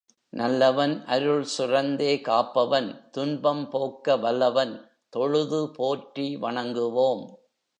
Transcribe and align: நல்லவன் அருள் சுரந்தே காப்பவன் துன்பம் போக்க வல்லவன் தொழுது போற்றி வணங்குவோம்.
நல்லவன் 0.33 1.05
அருள் 1.05 1.45
சுரந்தே 1.57 2.21
காப்பவன் 2.21 3.09
துன்பம் 3.11 3.69
போக்க 3.69 4.17
வல்லவன் 4.17 4.73
தொழுது 5.09 5.71
போற்றி 5.71 6.35
வணங்குவோம். 6.35 7.23